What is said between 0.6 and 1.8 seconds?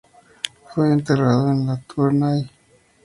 Fue enterrado en la